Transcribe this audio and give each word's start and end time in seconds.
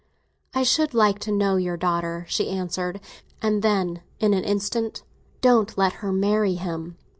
"I 0.55 0.63
should 0.63 0.95
like 0.95 1.19
to 1.19 1.31
know 1.31 1.57
your 1.57 1.77
daughter," 1.77 2.25
she 2.27 2.49
answered; 2.49 2.99
and 3.39 3.61
then, 3.61 4.01
in 4.19 4.33
an 4.33 4.43
instant—"Don't 4.43 5.77
let 5.77 5.93
her 6.01 6.11
marry 6.11 6.55
him!" 6.55 6.97